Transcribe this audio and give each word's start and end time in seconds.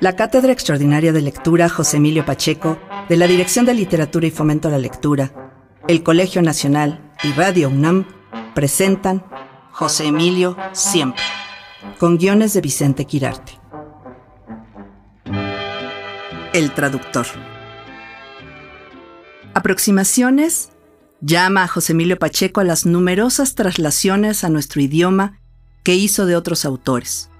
La 0.00 0.16
Cátedra 0.16 0.52
Extraordinaria 0.52 1.12
de 1.12 1.22
Lectura 1.22 1.68
José 1.68 1.98
Emilio 1.98 2.26
Pacheco, 2.26 2.78
de 3.08 3.16
la 3.16 3.26
Dirección 3.26 3.64
de 3.64 3.74
Literatura 3.74 4.26
y 4.26 4.30
Fomento 4.30 4.68
a 4.68 4.70
la 4.70 4.78
Lectura, 4.78 5.32
el 5.88 6.02
Colegio 6.02 6.42
Nacional 6.42 7.12
y 7.22 7.32
Radio 7.32 7.68
UNAM 7.68 8.06
presentan 8.54 9.24
José 9.70 10.06
Emilio 10.06 10.56
Siempre, 10.72 11.22
con 11.98 12.18
guiones 12.18 12.52
de 12.54 12.60
Vicente 12.60 13.04
Quirarte. 13.04 13.52
El 16.52 16.72
traductor. 16.72 17.26
Aproximaciones 19.54 20.70
llama 21.20 21.62
a 21.62 21.68
José 21.68 21.92
Emilio 21.92 22.18
Pacheco 22.18 22.60
a 22.60 22.64
las 22.64 22.84
numerosas 22.84 23.54
traslaciones 23.54 24.44
a 24.44 24.48
nuestro 24.48 24.82
idioma 24.82 25.40
que 25.82 25.94
hizo 25.94 26.26
de 26.26 26.36
otros 26.36 26.64
autores. 26.64 27.30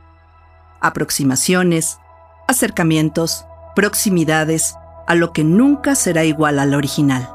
Aproximaciones, 0.81 1.99
acercamientos, 2.47 3.47
proximidades 3.75 4.77
a 5.07 5.15
lo 5.15 5.33
que 5.33 5.45
nunca 5.45 5.95
será 5.95 6.25
igual 6.25 6.59
al 6.59 6.75
original. 6.75 7.29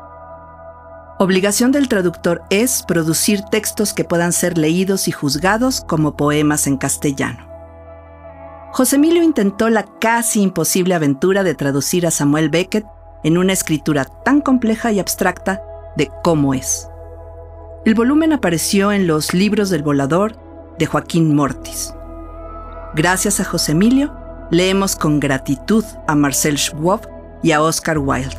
Obligación 1.20 1.72
del 1.72 1.90
traductor 1.90 2.44
es 2.50 2.84
producir 2.84 3.42
textos 3.42 3.94
que 3.94 4.06
puedan 4.06 4.32
ser 4.32 4.58
leídos 4.58 5.08
y 5.08 5.12
juzgados 5.12 5.82
como 5.82 6.16
poemas 6.16 6.66
en 6.66 6.78
castellano. 6.78 7.46
José 8.72 8.96
Emilio 8.96 9.24
intentó 9.24 9.70
la 9.70 9.84
casi 9.84 10.42
imposible 10.42 10.96
aventura 10.96 11.44
de 11.44 11.56
traducir 11.56 12.08
a 12.08 12.12
Samuel 12.12 12.50
Beckett 12.50 12.86
en 13.24 13.38
una 13.38 13.52
escritura 13.52 14.06
tan 14.06 14.42
compleja 14.42 14.92
y 14.92 15.00
abstracta 15.00 15.62
de 15.98 16.10
cómo 16.24 16.54
es. 16.54 16.88
El 17.86 17.96
volumen 17.96 18.32
apareció 18.32 18.92
en 18.92 19.08
los 19.08 19.34
Libros 19.34 19.70
del 19.70 19.84
Volador 19.84 20.38
de 20.78 20.86
Joaquín 20.86 21.36
Mortis. 21.36 21.94
Gracias 22.96 23.40
a 23.40 23.44
José 23.44 23.74
Emilio, 23.74 24.16
leemos 24.52 24.96
con 24.96 25.20
gratitud 25.20 25.84
a 26.08 26.16
Marcel 26.16 26.58
Schwab 26.58 27.10
y 27.44 27.52
a 27.52 27.62
Oscar 27.62 27.98
Wilde. 27.98 28.36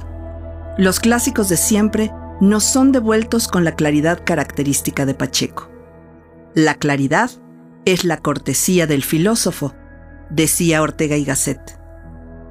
Los 0.77 1.01
clásicos 1.01 1.49
de 1.49 1.57
siempre 1.57 2.13
nos 2.41 2.65
son 2.65 2.93
devueltos 2.93 3.49
con 3.49 3.65
la 3.65 3.73
claridad 3.73 4.23
característica 4.25 5.07
de 5.07 5.15
Pacheco. 5.15 5.71
La 6.55 6.75
claridad 6.75 7.31
es 7.85 8.05
la 8.05 8.17
cortesía 8.17 8.87
del 8.87 9.05
filósofo, 9.05 9.75
decía 10.31 10.83
Ortega 10.83 11.17
y 11.17 11.25
Gasset. 11.25 11.79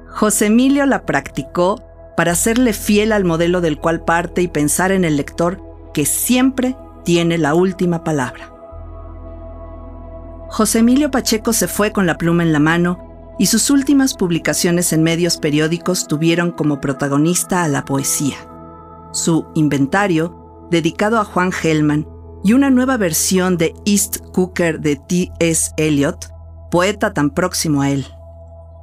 José 0.08 0.46
Emilio 0.46 0.86
la 0.86 1.04
practicó 1.06 1.84
para 2.16 2.34
serle 2.34 2.72
fiel 2.72 3.12
al 3.12 3.24
modelo 3.24 3.60
del 3.60 3.78
cual 3.78 4.04
parte 4.04 4.42
y 4.42 4.48
pensar 4.48 4.92
en 4.92 5.04
el 5.04 5.16
lector 5.16 5.62
que 5.94 6.04
siempre 6.04 6.76
tiene 7.04 7.38
la 7.38 7.54
última 7.54 8.04
palabra. 8.04 8.52
José 10.48 10.80
Emilio 10.80 11.10
Pacheco 11.10 11.52
se 11.52 11.68
fue 11.68 11.92
con 11.92 12.06
la 12.06 12.18
pluma 12.18 12.42
en 12.42 12.52
la 12.52 12.58
mano 12.58 13.09
y 13.40 13.46
sus 13.46 13.70
últimas 13.70 14.12
publicaciones 14.12 14.92
en 14.92 15.02
medios 15.02 15.38
periódicos 15.38 16.06
tuvieron 16.06 16.50
como 16.50 16.78
protagonista 16.78 17.64
a 17.64 17.68
la 17.68 17.86
poesía. 17.86 18.36
Su 19.12 19.46
inventario, 19.54 20.68
dedicado 20.70 21.18
a 21.18 21.24
Juan 21.24 21.50
Hellman, 21.50 22.06
y 22.44 22.52
una 22.52 22.68
nueva 22.68 22.98
versión 22.98 23.56
de 23.56 23.74
East 23.86 24.18
Cooker 24.34 24.80
de 24.80 24.96
T.S. 24.96 25.72
Eliot, 25.78 26.28
poeta 26.70 27.14
tan 27.14 27.30
próximo 27.30 27.80
a 27.80 27.88
él. 27.88 28.06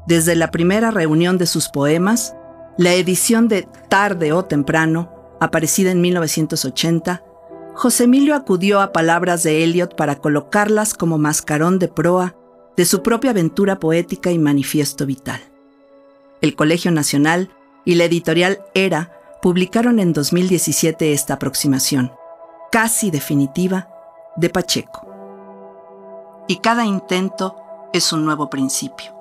Desde 0.08 0.36
la 0.36 0.50
primera 0.50 0.90
reunión 0.90 1.38
de 1.38 1.46
sus 1.46 1.70
poemas, 1.70 2.36
la 2.80 2.96
edición 2.96 3.48
de 3.48 3.68
Tarde 3.90 4.34
o 4.34 4.44
Temprano, 4.46 5.38
aparecida 5.40 5.92
en 5.92 6.02
1980, 6.02 7.22
José 7.76 8.06
Emilio 8.06 8.34
acudió 8.34 8.82
a 8.82 8.92
palabras 8.92 9.44
de 9.44 9.64
Eliot 9.64 9.96
para 9.96 10.16
colocarlas 10.16 10.96
como 10.96 11.20
mascarón 11.20 11.78
de 11.78 11.90
proa 11.90 12.36
de 12.78 12.86
su 12.86 13.02
propia 13.02 13.31
aventura 13.31 13.80
poética 13.80 14.31
y 14.31 14.38
manifiesto 14.38 15.06
vital. 15.08 15.42
El 16.42 16.56
Colegio 16.56 16.92
Nacional 16.92 17.50
y 17.83 17.95
la 17.95 18.06
editorial 18.06 18.59
Era 18.75 19.11
publicaron 19.42 20.00
en 20.00 20.14
2017 20.14 21.11
esta 21.11 21.33
aproximación, 21.33 22.14
casi 22.71 23.10
definitiva, 23.10 23.89
de 24.36 24.49
Pacheco. 24.49 25.08
Y 26.48 26.58
cada 26.58 26.86
intento 26.86 27.58
es 27.93 28.14
un 28.14 28.23
nuevo 28.23 28.49
principio 28.49 29.16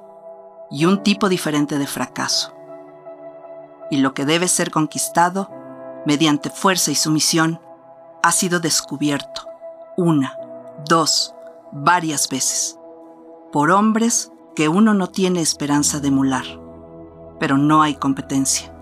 y 0.71 0.85
un 0.85 1.03
tipo 1.03 1.31
diferente 1.31 1.79
de 1.79 1.87
fracaso. 1.87 2.53
Y 3.91 3.99
lo 3.99 4.13
que 4.13 4.27
debe 4.27 4.49
ser 4.49 4.71
conquistado, 4.71 5.51
mediante 6.05 6.51
fuerza 6.51 6.91
y 6.91 6.95
sumisión, 6.95 7.61
ha 8.23 8.33
sido 8.33 8.61
descubierto 8.61 9.49
una, 9.97 10.37
dos, 10.85 11.35
varias 11.73 12.29
veces, 12.29 12.79
por 13.53 13.71
hombres 13.71 14.33
que 14.55 14.69
uno 14.69 14.95
no 14.95 15.09
tiene 15.09 15.41
esperanza 15.41 16.01
de 16.01 16.09
emular, 16.09 16.45
pero 17.39 17.59
no 17.59 17.83
hay 17.83 17.95
competencia. 17.95 18.73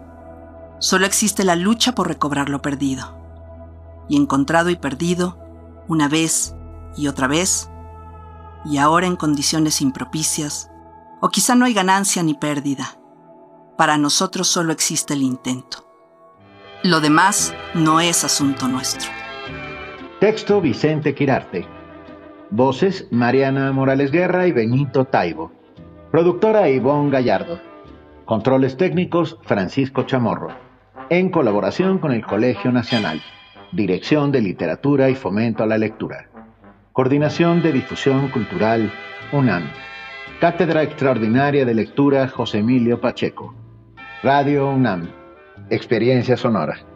Solo 0.78 1.06
existe 1.06 1.44
la 1.44 1.56
lucha 1.56 1.94
por 1.94 2.08
recobrar 2.08 2.48
lo 2.48 2.62
perdido. 2.62 3.16
Y 4.08 4.16
encontrado 4.16 4.70
y 4.70 4.76
perdido, 4.76 5.38
una 5.88 6.08
vez 6.08 6.54
y 6.97 7.08
otra 7.08 7.26
vez, 7.26 7.70
y 8.64 8.78
ahora 8.78 9.06
en 9.06 9.16
condiciones 9.16 9.80
impropicias, 9.80 10.70
o 11.20 11.28
quizá 11.31 11.54
no 11.54 11.64
hay 11.64 11.75
ganancia 11.75 12.22
ni 12.22 12.34
pérdida. 12.34 12.98
Para 13.76 13.98
nosotros 13.98 14.46
solo 14.46 14.72
existe 14.72 15.14
el 15.14 15.22
intento. 15.22 15.88
Lo 16.82 17.00
demás 17.00 17.54
no 17.75 18.00
es 18.00 18.25
asunto 18.25 18.69
nuestro. 18.69 19.10
Texto 20.20 20.60
Vicente 20.60 21.14
Quirarte. 21.14 21.66
Voces 22.56 23.09
Mariana 23.10 23.72
Morales 23.72 24.12
Guerra 24.12 24.47
y 24.47 24.53
Benito 24.53 25.06
Taibo. 25.06 25.50
Productora 26.12 26.69
Ivonne 26.69 27.10
Gallardo. 27.10 27.59
Controles 28.26 28.76
técnicos 28.76 29.41
Francisco 29.42 30.04
Chamorro. 30.04 30.50
En 31.10 31.31
colaboración 31.31 31.98
con 31.98 32.12
el 32.12 32.25
Colegio 32.25 32.70
Nacional. 32.70 33.20
Dirección 33.72 34.31
de 34.31 34.41
Literatura 34.41 35.10
y 35.10 35.16
Fomento 35.16 35.64
a 35.64 35.66
la 35.66 35.78
Lectura. 35.78 36.28
Coordinación 36.93 37.60
de 37.60 37.72
Difusión 37.72 38.28
Cultural 38.28 38.93
UNAM. 39.32 39.64
Cátedra 40.38 40.84
Extraordinaria 40.84 41.64
de 41.64 41.75
Lectura 41.75 42.28
José 42.28 42.59
Emilio 42.59 43.00
Pacheco. 43.00 43.53
Radio 44.22 44.70
UNAM. 44.70 45.09
Experiencia 45.70 46.37
Sonora. 46.37 46.94